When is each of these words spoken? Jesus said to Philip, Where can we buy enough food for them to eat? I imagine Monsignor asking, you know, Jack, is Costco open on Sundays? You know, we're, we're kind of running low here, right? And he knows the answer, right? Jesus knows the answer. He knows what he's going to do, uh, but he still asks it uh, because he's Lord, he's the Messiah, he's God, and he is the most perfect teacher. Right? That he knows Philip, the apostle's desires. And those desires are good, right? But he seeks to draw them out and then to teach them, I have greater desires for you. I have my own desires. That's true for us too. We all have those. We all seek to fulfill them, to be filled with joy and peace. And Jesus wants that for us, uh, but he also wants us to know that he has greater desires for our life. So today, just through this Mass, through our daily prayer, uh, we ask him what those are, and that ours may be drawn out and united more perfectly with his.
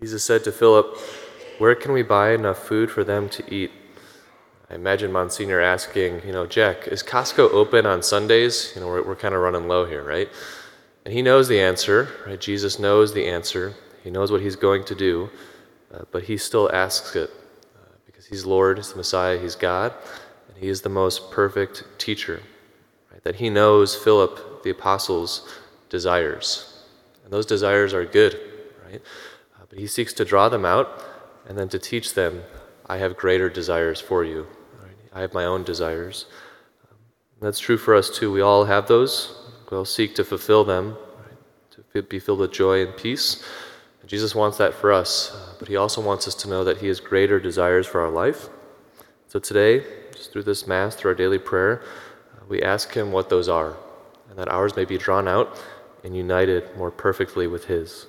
Jesus 0.00 0.22
said 0.22 0.44
to 0.44 0.52
Philip, 0.52 0.98
Where 1.58 1.74
can 1.74 1.92
we 1.92 2.02
buy 2.02 2.32
enough 2.32 2.58
food 2.58 2.90
for 2.90 3.02
them 3.02 3.28
to 3.30 3.54
eat? 3.54 3.70
I 4.68 4.74
imagine 4.74 5.10
Monsignor 5.10 5.60
asking, 5.60 6.22
you 6.26 6.32
know, 6.32 6.44
Jack, 6.44 6.88
is 6.88 7.02
Costco 7.02 7.50
open 7.52 7.86
on 7.86 8.02
Sundays? 8.02 8.72
You 8.74 8.82
know, 8.82 8.88
we're, 8.88 9.02
we're 9.02 9.16
kind 9.16 9.34
of 9.34 9.40
running 9.40 9.68
low 9.68 9.86
here, 9.86 10.02
right? 10.02 10.28
And 11.04 11.14
he 11.14 11.22
knows 11.22 11.48
the 11.48 11.60
answer, 11.60 12.08
right? 12.26 12.38
Jesus 12.38 12.78
knows 12.78 13.14
the 13.14 13.26
answer. 13.26 13.74
He 14.02 14.10
knows 14.10 14.30
what 14.30 14.42
he's 14.42 14.56
going 14.56 14.84
to 14.84 14.94
do, 14.94 15.30
uh, 15.94 16.02
but 16.10 16.24
he 16.24 16.36
still 16.36 16.70
asks 16.72 17.16
it 17.16 17.30
uh, 17.76 17.94
because 18.04 18.26
he's 18.26 18.44
Lord, 18.44 18.76
he's 18.76 18.90
the 18.90 18.96
Messiah, 18.96 19.38
he's 19.38 19.54
God, 19.54 19.94
and 20.48 20.58
he 20.58 20.68
is 20.68 20.82
the 20.82 20.88
most 20.88 21.30
perfect 21.30 21.84
teacher. 21.96 22.42
Right? 23.10 23.22
That 23.22 23.36
he 23.36 23.48
knows 23.48 23.94
Philip, 23.94 24.62
the 24.62 24.70
apostle's 24.70 25.48
desires. 25.88 26.82
And 27.24 27.32
those 27.32 27.46
desires 27.46 27.94
are 27.94 28.04
good, 28.04 28.38
right? 28.84 29.00
But 29.68 29.78
he 29.78 29.86
seeks 29.86 30.12
to 30.14 30.24
draw 30.24 30.48
them 30.48 30.64
out 30.64 31.02
and 31.48 31.58
then 31.58 31.68
to 31.70 31.78
teach 31.78 32.14
them, 32.14 32.42
I 32.86 32.98
have 32.98 33.16
greater 33.16 33.48
desires 33.48 34.00
for 34.00 34.24
you. 34.24 34.46
I 35.12 35.20
have 35.20 35.32
my 35.32 35.46
own 35.46 35.64
desires. 35.64 36.26
That's 37.40 37.58
true 37.58 37.78
for 37.78 37.94
us 37.94 38.10
too. 38.10 38.30
We 38.32 38.40
all 38.40 38.64
have 38.64 38.86
those. 38.86 39.34
We 39.70 39.76
all 39.76 39.84
seek 39.84 40.14
to 40.16 40.24
fulfill 40.24 40.64
them, 40.64 40.96
to 41.70 42.02
be 42.02 42.18
filled 42.18 42.40
with 42.40 42.52
joy 42.52 42.84
and 42.84 42.96
peace. 42.96 43.42
And 44.00 44.10
Jesus 44.10 44.34
wants 44.34 44.58
that 44.58 44.74
for 44.74 44.92
us, 44.92 45.32
uh, 45.34 45.54
but 45.58 45.68
he 45.68 45.76
also 45.76 46.00
wants 46.00 46.28
us 46.28 46.34
to 46.36 46.48
know 46.48 46.64
that 46.64 46.78
he 46.78 46.88
has 46.88 47.00
greater 47.00 47.40
desires 47.40 47.86
for 47.86 48.00
our 48.00 48.10
life. 48.10 48.48
So 49.28 49.38
today, 49.38 49.84
just 50.12 50.32
through 50.32 50.44
this 50.44 50.66
Mass, 50.66 50.94
through 50.94 51.10
our 51.10 51.14
daily 51.14 51.38
prayer, 51.38 51.82
uh, 52.34 52.44
we 52.48 52.62
ask 52.62 52.94
him 52.94 53.10
what 53.10 53.28
those 53.28 53.48
are, 53.48 53.76
and 54.30 54.38
that 54.38 54.48
ours 54.48 54.76
may 54.76 54.84
be 54.84 54.98
drawn 54.98 55.26
out 55.26 55.58
and 56.04 56.16
united 56.16 56.76
more 56.76 56.90
perfectly 56.90 57.46
with 57.46 57.64
his. 57.64 58.06